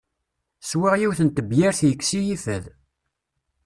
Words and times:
Swiɣ 0.69 0.93
yiwet 0.97 1.19
n 1.23 1.29
tebyirt 1.29 1.79
yekkes-iyi 1.87 2.37
fad. 2.43 2.65